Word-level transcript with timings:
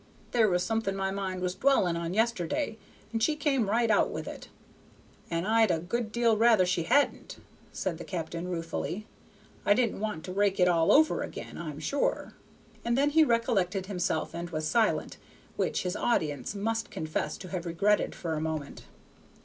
There 0.31 0.49
was 0.49 0.63
something 0.63 0.95
my 0.95 1.11
mind 1.11 1.41
was 1.41 1.53
dwellin' 1.53 1.95
on 1.95 2.15
yesterday, 2.15 2.79
and 3.13 3.21
she 3.21 3.35
come 3.35 3.69
right 3.69 3.91
out 3.91 4.09
with 4.09 4.27
it, 4.27 4.47
and 5.29 5.47
I'd 5.47 5.69
a 5.69 5.77
good 5.77 6.11
deal 6.11 6.35
rather 6.35 6.65
she 6.65 6.81
hadn't," 6.85 7.37
said 7.71 7.99
the 7.99 8.03
captain, 8.03 8.47
ruefully. 8.47 9.05
"I 9.63 9.75
didn't 9.75 9.99
want 9.99 10.23
to 10.23 10.33
rake 10.33 10.59
it 10.59 10.67
all 10.67 10.91
over 10.91 11.21
ag'in, 11.23 11.55
I'm 11.55 11.77
sure." 11.79 12.33
And 12.83 12.97
then 12.97 13.11
he 13.11 13.23
recollected 13.23 13.85
himself, 13.85 14.33
and 14.33 14.49
was 14.49 14.67
silent, 14.67 15.17
which 15.55 15.83
his 15.83 15.95
audience 15.95 16.55
must 16.55 16.89
confess 16.89 17.37
to 17.37 17.49
have 17.49 17.67
regretted 17.67 18.15
for 18.15 18.33
a 18.33 18.41
moment. 18.41 18.85